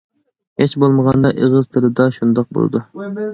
[0.61, 2.83] ھېچ بولمىغاندا ئېغىز تىلىدا شۇنداق بولىدۇ.